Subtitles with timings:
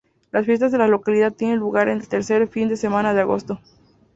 [0.31, 3.59] Las fiestas de la localidad tienen lugar el tercer fin de semana de agosto.